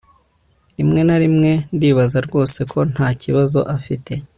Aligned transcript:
rimwe 0.77 1.01
na 1.07 1.17
rimwe 1.23 1.51
ndibaza 1.75 2.17
rwose 2.27 2.59
ko 2.71 2.79
ntakibazo 2.91 3.59
afite 3.77 4.13